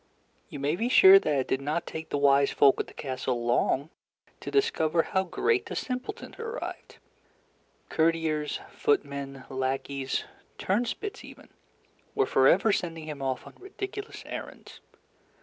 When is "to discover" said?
4.39-5.03